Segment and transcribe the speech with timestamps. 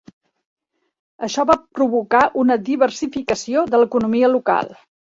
[1.27, 4.79] Això va provocar una diversificació de l'economia local.